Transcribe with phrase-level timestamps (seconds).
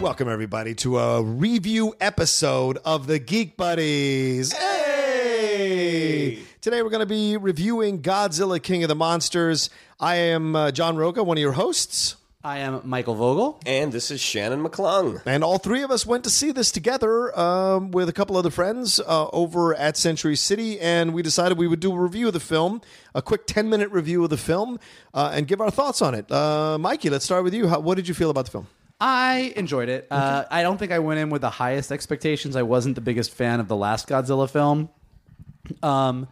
[0.00, 4.50] Welcome, everybody, to a review episode of the Geek Buddies.
[4.50, 6.38] Hey!
[6.62, 9.68] Today, we're going to be reviewing Godzilla King of the Monsters.
[10.00, 12.16] I am uh, John Rocha, one of your hosts.
[12.42, 13.60] I am Michael Vogel.
[13.66, 15.20] And this is Shannon McClung.
[15.26, 18.48] And all three of us went to see this together um, with a couple other
[18.48, 22.32] friends uh, over at Century City, and we decided we would do a review of
[22.32, 22.80] the film,
[23.14, 24.80] a quick 10 minute review of the film,
[25.12, 26.32] uh, and give our thoughts on it.
[26.32, 27.68] Uh, Mikey, let's start with you.
[27.68, 28.66] How, what did you feel about the film?
[29.00, 30.06] I enjoyed it.
[30.10, 32.54] Uh, I don't think I went in with the highest expectations.
[32.54, 34.90] I wasn't the biggest fan of the last Godzilla film.
[35.82, 36.28] Um,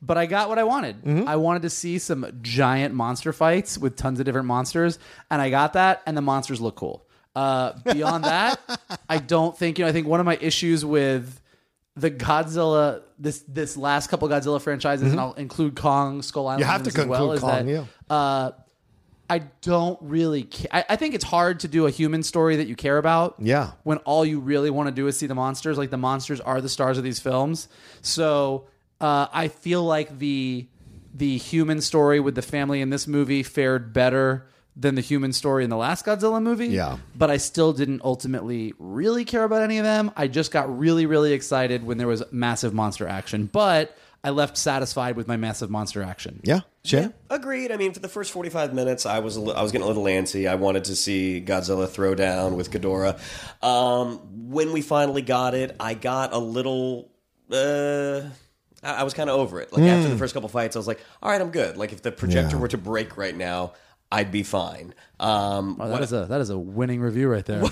[0.00, 1.26] but I got what I wanted.
[1.26, 4.98] I wanted to see some giant monster fights with tons of different monsters,
[5.30, 7.06] and I got that, and the monsters look cool.
[7.34, 8.58] Uh, beyond that,
[9.08, 11.40] I don't think, you know, I think one of my issues with
[11.96, 16.66] the Godzilla, this this last couple Godzilla franchises, and I'll include Kong, Skull Island, You
[16.66, 17.72] have to as well, include is Kong, that,
[18.10, 18.14] yeah.
[18.14, 18.50] uh,
[19.28, 20.68] I don't really care.
[20.72, 23.36] I, I think it's hard to do a human story that you care about.
[23.38, 23.72] Yeah.
[23.82, 25.78] When all you really want to do is see the monsters.
[25.78, 27.68] Like the monsters are the stars of these films.
[28.02, 28.66] So
[29.00, 30.68] uh, I feel like the
[31.14, 35.64] the human story with the family in this movie fared better than the human story
[35.64, 36.66] in the last Godzilla movie.
[36.66, 36.98] Yeah.
[37.16, 40.12] But I still didn't ultimately really care about any of them.
[40.14, 43.48] I just got really, really excited when there was massive monster action.
[43.50, 46.40] But I left satisfied with my massive monster action.
[46.42, 47.14] Yeah, Shannon?
[47.30, 47.70] Agreed.
[47.70, 49.88] I mean, for the first 45 minutes, I was a li- I was getting a
[49.88, 50.48] little antsy.
[50.48, 53.20] I wanted to see Godzilla throw down with Ghidorah.
[53.64, 54.18] Um,
[54.50, 57.12] when we finally got it, I got a little.
[57.52, 58.22] Uh,
[58.82, 59.72] I I was kind of over it.
[59.72, 62.02] Like after the first couple fights, I was like, "All right, I'm good." Like if
[62.02, 62.62] the projector Yeah.
[62.62, 63.74] were to break right now,
[64.10, 64.92] I'd be fine.
[65.18, 67.60] Um, Oh, that is a that is a winning review right there.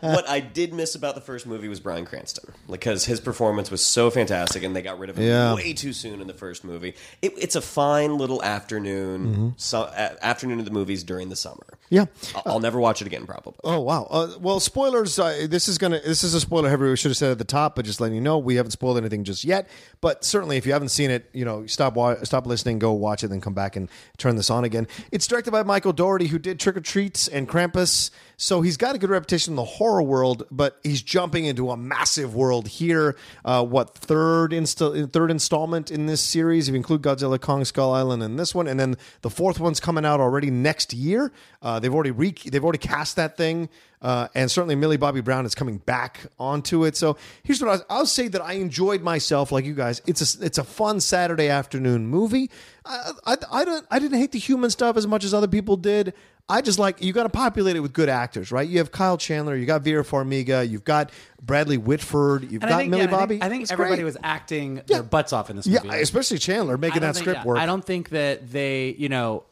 [0.00, 3.84] what I did miss about the first movie was Bryan Cranston because his performance was
[3.84, 5.54] so fantastic, and they got rid of him Yeah.
[5.54, 6.94] way too soon in the first movie.
[7.20, 11.66] It, it's a fine little afternoon, so, uh, afternoon of the movies during the summer.
[11.90, 12.06] Yeah.
[12.34, 13.54] I'll, I'll never watch it again, probably.
[13.64, 14.06] Oh wow!
[14.10, 15.18] Uh, well, spoilers.
[15.18, 16.00] Uh, this is gonna.
[16.00, 16.84] This is a spoiler heavy.
[16.88, 18.98] We should have said at the top, but just letting you know, we haven't spoiled
[18.98, 19.68] anything just yet.
[20.00, 23.24] But certainly, if you haven't seen it, you know, stop wa- stop listening, go watch
[23.24, 23.88] it, then come back and
[24.18, 24.86] turn this on again.
[25.12, 28.10] It's directed by Michael Dougherty, who did Trick or Treats and Krampus.
[28.36, 31.76] So he's got a good reputation in the horror world, but he's jumping into a
[31.76, 33.16] massive world here.
[33.44, 36.68] Uh, what third insta- third installment in this series?
[36.68, 39.80] If you include Godzilla, Kong, Skull Island, and this one, and then the fourth one's
[39.80, 41.32] coming out already next year.
[41.60, 43.68] Uh, they've already re- they've already cast that thing,
[44.00, 46.96] uh, and certainly Millie Bobby Brown is coming back onto it.
[46.96, 50.00] So here's what I was, I'll say that I enjoyed myself, like you guys.
[50.06, 52.50] It's a it's a fun Saturday afternoon movie.
[52.84, 55.76] I I, I don't I didn't hate the human stuff as much as other people
[55.76, 56.14] did.
[56.50, 58.66] I just like you got to populate it with good actors, right?
[58.66, 61.10] You have Kyle Chandler, you got Vera Farmiga, you've got
[61.42, 63.34] Bradley Whitford, you've And got think, Millie yeah, and I Bobby.
[63.34, 64.04] think, I think everybody great.
[64.04, 64.82] was acting Yeah.
[64.86, 67.58] their butts off in this movie, yeah, especially Chandler making that think- script yeah, work.
[67.58, 69.44] I don't think that they, you know,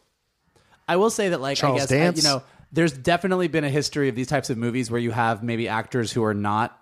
[0.89, 2.43] I will say that like Charles I guess I- you know,
[2.73, 6.13] there's definitely been a history of these types of movies where you have maybe actors
[6.13, 6.79] who are not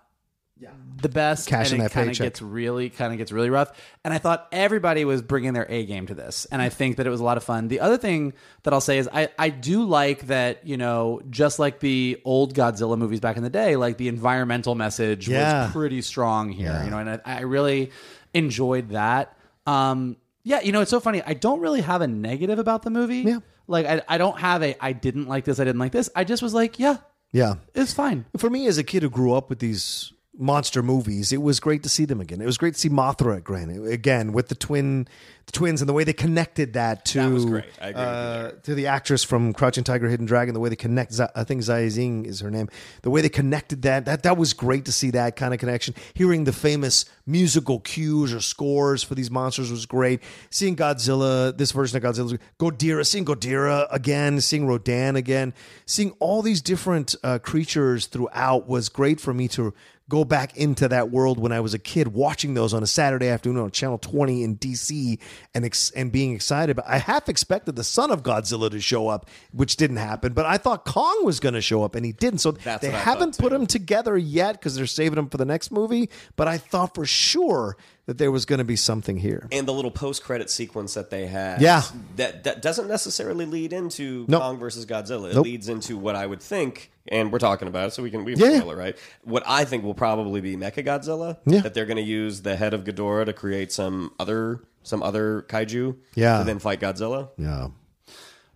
[1.01, 2.25] the best, Cashing and that it kind of paycheck.
[2.25, 3.77] gets really, kind of gets really rough.
[4.05, 7.05] And I thought everybody was bringing their A game to this, and I think that
[7.05, 7.67] it was a lot of fun.
[7.67, 8.33] The other thing
[8.63, 12.53] that I'll say is I, I do like that you know, just like the old
[12.55, 15.63] Godzilla movies back in the day, like the environmental message Yeah.
[15.65, 16.81] was pretty strong here.
[16.85, 17.91] You know, and I, I really
[18.33, 19.37] enjoyed that.
[19.67, 21.21] Um, Yeah, you know, it's so funny.
[21.25, 23.17] I don't really have a negative about the movie.
[23.19, 23.39] Yeah.
[23.67, 26.09] Like I, I don't have a I didn't like this, I didn't like this.
[26.15, 26.97] I just was like, yeah,
[27.31, 27.55] Yeah.
[27.73, 28.25] it's fine.
[28.37, 31.83] For me, as a kid who grew up with these monster movies, it was great
[31.83, 32.41] to see them again.
[32.41, 35.07] It was great to see Mothra again, again with the twin,
[35.45, 37.65] the twins, and the way they connected that to That was great.
[37.81, 40.53] I agree uh, to the actress from Crouching Tiger, Hidden Dragon.
[40.53, 42.69] The way they connect, I think Zai Zing is her name.
[43.01, 45.95] The way they connected that, that that was great to see that kind of connection.
[46.13, 50.21] Hearing the famous musical cues or scores for these monsters was great.
[50.49, 55.53] Seeing Godzilla, this version of Godzilla, Godira, seeing Godira again, seeing Rodan again,
[55.85, 59.73] seeing all these different uh, creatures throughout was great for me to
[60.07, 63.27] go back into that world when I was a kid, watching those on a Saturday
[63.27, 65.17] afternoon on Channel 20 in DC,
[65.55, 66.75] and ex- and being excited.
[66.75, 70.33] But I half expected the son of Godzilla to show up, which didn't happen.
[70.33, 72.39] But I thought Kong was going to show up, and he didn't.
[72.39, 75.71] So That's they haven't put them together yet because they're saving them for the next
[75.71, 76.09] movie.
[76.35, 77.75] But I thought for sure
[78.05, 79.47] that there was going to be something here.
[79.51, 81.81] and the little post-credit sequence that they had Yeah.
[82.17, 84.41] that that doesn't necessarily lead into Nope.
[84.41, 85.45] kong versus godzilla it Nope.
[85.45, 88.35] leads into what i would think and we're talking about it so we can we
[88.35, 88.59] can yeah.
[88.59, 91.61] spoil it right what i think will probably be mecha godzilla Yeah.
[91.61, 95.45] that they're going to use the head of Ghidorah to create some other some other
[95.47, 96.39] kaiju Yeah.
[96.39, 97.67] to then fight godzilla Yeah.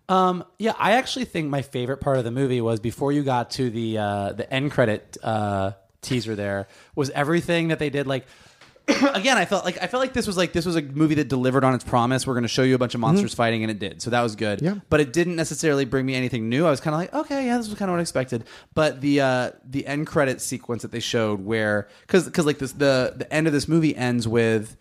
[0.08, 3.52] Um, yeah, I actually think my favorite part of the movie was before you got
[3.52, 5.72] to the uh, the end credit uh,
[6.02, 6.34] teaser.
[6.34, 8.08] There was everything that they did.
[8.08, 8.26] Like
[9.14, 11.28] again, I felt like I felt like this was like this was a movie that
[11.28, 12.26] delivered on its promise.
[12.26, 14.02] We're going to show you a bunch of monsters fighting, and it did.
[14.02, 14.62] So that was good.
[14.62, 14.76] Yeah.
[14.88, 16.66] But it didn't necessarily bring me anything new.
[16.66, 18.44] I was kind of like, okay, yeah, this was kind of what I expected.
[18.74, 22.72] But the uh, the end credit sequence that they showed, where because because like this
[22.72, 24.76] the the end of this movie ends with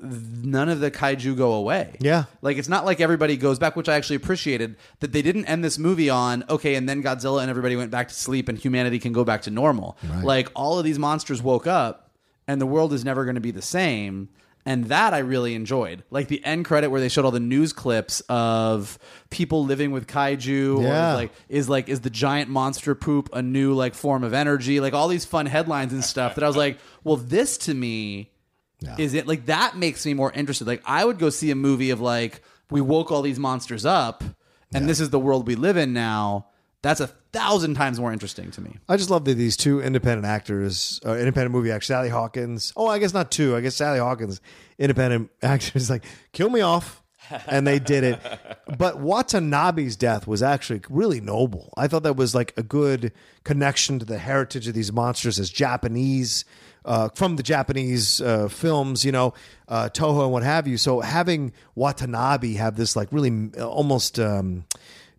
[0.00, 1.96] none of the kaiju go away.
[2.00, 2.24] Yeah.
[2.42, 5.64] Like it's not like everybody goes back, which I actually appreciated that they didn't end
[5.64, 8.98] this movie on okay, and then Godzilla and everybody went back to sleep and humanity
[8.98, 9.96] can go back to normal.
[10.22, 12.03] Like all of these monsters woke up
[12.48, 14.28] and the world is never going to be the same.
[14.66, 16.04] And that I really enjoyed.
[16.10, 18.98] Like the end credit where they showed all the news clips of
[19.28, 21.12] people living with kaiju Yeah.
[21.12, 24.80] or like is like is the giant monster poop a new like form of energy?
[24.80, 28.30] Like all these fun headlines and stuff that I was like, well, this to me
[28.98, 31.88] is it like that makes me more interested like i would go see a movie
[31.88, 34.22] of like we woke all these monsters up
[34.74, 36.48] and this is the world we live in now
[36.82, 40.26] that's a thousand times more interesting to me I just love that these two independent
[40.26, 42.72] actors, uh, independent movie actors, Sally Hawkins.
[42.76, 43.56] Oh, I guess not two.
[43.56, 44.40] I guess Sally Hawkins,
[44.78, 47.02] independent actors, like kill me off,
[47.46, 48.20] and they did it.
[48.78, 51.72] But Watanabe's death was actually really noble.
[51.76, 53.12] I thought that was like a good
[53.44, 56.44] connection to the heritage of these monsters as Japanese.
[56.84, 59.32] Uh, from the Japanese uh, films, you know,
[59.68, 60.76] uh, Toho and what have you.
[60.76, 64.64] So having Watanabe have this like really almost um,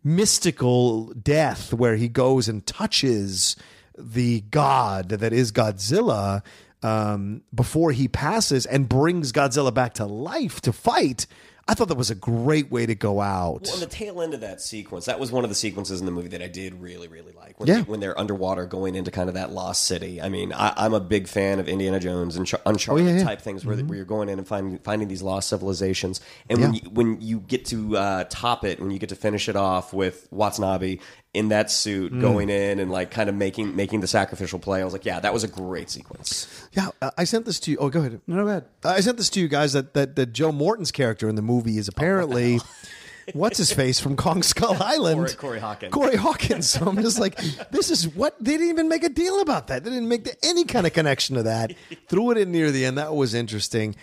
[0.05, 3.55] mystical death where he goes and touches
[3.97, 6.43] the god that is Godzilla
[6.83, 11.25] um, before he passes and brings Godzilla back to life to fight.
[11.67, 13.63] I thought that was a great way to go out.
[13.63, 16.05] Well, on the tail end of that sequence, that was one of the sequences in
[16.05, 17.59] the movie that I did really, really like.
[17.59, 17.77] When, Yeah.
[17.77, 20.21] they, when they're underwater going into kind of that lost city.
[20.21, 23.17] I mean, I, I'm a big fan of Indiana Jones and Ch- Uncharted Oh, yeah,
[23.17, 23.23] yeah.
[23.23, 26.21] type things where, where you're going in and finding finding these lost civilizations.
[26.49, 29.49] And when you, when you get to uh, top it, when you get to finish
[29.49, 30.99] it off with Watanabe
[31.35, 32.21] in that suit Mm.
[32.21, 35.19] going in and like kind of making making the sacrificial play, I was like, yeah,
[35.19, 36.47] that was a great sequence.
[36.73, 37.77] yeah, uh, I sent this to you.
[37.79, 38.21] Oh, go ahead.
[38.27, 41.27] no no, bad I sent this to you guys that that, that Joe Morton's character
[41.29, 42.59] in the movie is apparently
[43.33, 45.91] what's his face from Kong Skull Island, Corey- Corey Hawkins.
[45.93, 46.69] Corey Hawkins.
[46.69, 47.37] So I'm just like,
[47.71, 49.83] this is what they didn't even make a deal about that.
[49.83, 51.73] They didn't make the, any kind of connection to that.
[52.07, 52.97] Threw it in near the end.
[52.97, 53.95] That was interesting.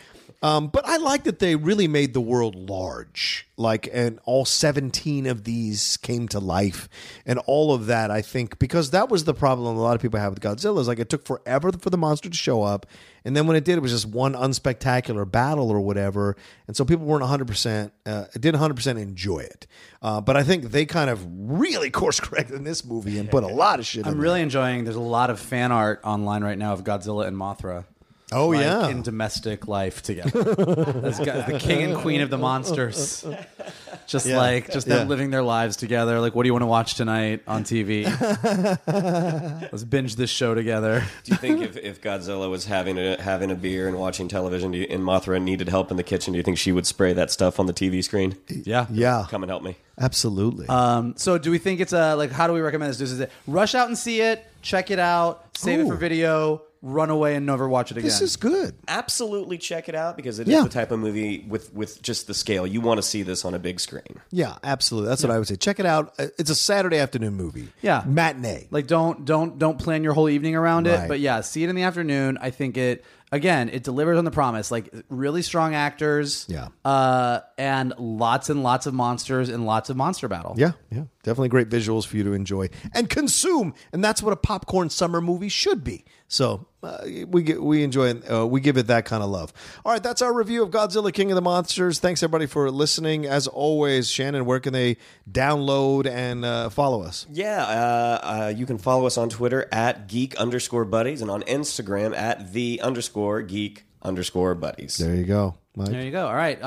[0.42, 3.48] Um, but I like that they really made the world large.
[3.56, 6.88] Like, and all 17 of these came to life.
[7.24, 10.18] And all of that, I think, because that was the problem a lot of people
[10.18, 12.86] have with Godzilla is like it took forever for the monster to show up.
[13.24, 16.36] And then when it did, it was just one unspectacular battle or whatever.
[16.66, 19.68] And so people weren't 100%, uh, didn't 100% enjoy it.
[20.00, 23.44] Uh, but I think they kind of really course corrected in this movie and put
[23.44, 26.58] a lot of shit i'm really enjoying there's a lot of fan art online right
[26.58, 27.84] now of godzilla and mothra
[28.32, 28.88] Oh, like, yeah.
[28.88, 30.40] in domestic life together
[31.04, 33.24] as, as the king and queen of the monsters
[34.06, 35.08] just like just them Yeah.
[35.08, 38.06] living their lives together like what do you want to watch tonight on tv
[39.72, 43.50] let's binge this show together Do you think if, if Godzilla was having a having
[43.50, 46.36] a beer and watching television, do you, and Mothra needed help in the kitchen, do
[46.38, 48.36] you think she would spray that stuff on the TV screen?
[48.48, 49.76] yeah Yeah, Come and help me.
[50.00, 50.66] absolutely.
[50.68, 52.30] Um, so do we think it's a like?
[52.30, 53.00] How do we recommend this?
[53.00, 57.10] Is it rush out and see it, check it out, save it for video, run
[57.10, 58.08] away and never watch it again?
[58.08, 58.74] this is good.
[58.88, 60.64] Absolutely check it out because it is Yeah.
[60.64, 63.54] the type of movie with with just the scale you want to see this on
[63.54, 64.20] a big screen.
[64.30, 65.08] Yeah, absolutely.
[65.08, 65.56] That's what I would say.
[65.56, 66.14] Check it out.
[66.18, 67.68] Uh, It's a Saturday afternoon movie.
[67.82, 68.02] Yeah.
[68.06, 68.66] matinee.
[68.70, 71.08] like don't don't don't plan your whole evening around it, Right.
[71.08, 72.38] but yeah, see it in the afternoon.
[72.40, 73.04] I think it.
[73.34, 74.70] again, it delivers on the promise.
[74.70, 76.68] Like really strong actors, Yeah.
[76.84, 80.54] uh, and lots and lots of monsters and lots of monster battle.
[80.58, 81.04] Yeah, yeah.
[81.22, 83.74] Definitely great visuals for you to enjoy and consume.
[83.92, 86.04] And that's what a popcorn summer movie should be.
[86.26, 86.98] So uh,
[87.28, 88.30] we get, we enjoy it.
[88.30, 89.52] Uh, we give it that kind of love.
[89.84, 92.00] All right, that's our review of Godzilla King of the Monsters.
[92.00, 93.24] Thanks everybody for listening.
[93.26, 94.96] As always, Shannon, where can they
[95.30, 97.26] download and uh, follow us?
[97.30, 101.42] Yeah, uh, uh, you can follow us on Twitter at geek underscore buddies and on
[101.42, 104.96] Instagram at the underscore geek underscore buddies.
[104.96, 105.90] There you go, Mike.
[105.90, 106.26] There you go.
[106.26, 106.60] All right.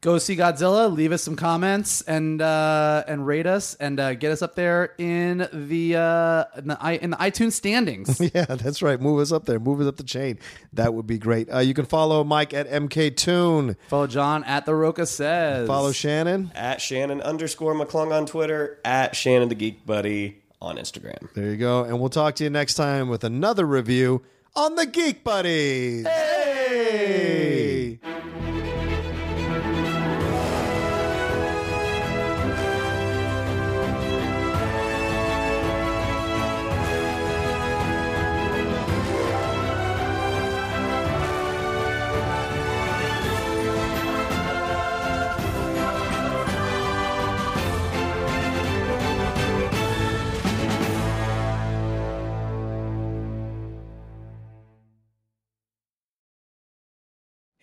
[0.00, 0.94] Go see Godzilla.
[0.94, 4.94] Leave us some comments and uh, and rate us and uh, get us up there
[4.96, 8.20] in the uh, in the, i- in the iTunes standings.
[8.34, 9.00] Yeah, that's right.
[9.00, 9.58] Move us up there.
[9.58, 10.38] Move us up the chain.
[10.74, 11.52] That would be great.
[11.52, 13.76] Uh, you can follow Mike at MK Toon.
[13.88, 15.66] Follow John at the Rocha says.
[15.66, 16.52] Follow Shannon.
[16.54, 21.32] At Shannon underscore McClung on Twitter, at Shannon the Geek Buddy on Instagram.
[21.34, 21.82] There you go.
[21.82, 24.22] And we'll talk to you next time with another review
[24.54, 26.06] on the Geek Buddies.
[26.06, 27.47] Hey!